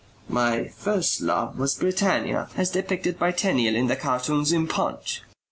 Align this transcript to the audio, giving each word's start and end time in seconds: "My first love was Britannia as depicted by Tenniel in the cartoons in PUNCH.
"My 0.29 0.63
first 0.69 1.21
love 1.21 1.59
was 1.59 1.75
Britannia 1.75 2.49
as 2.57 2.71
depicted 2.71 3.19
by 3.19 3.31
Tenniel 3.33 3.75
in 3.75 3.85
the 3.85 3.95
cartoons 3.95 4.51
in 4.51 4.65
PUNCH. 4.67 5.21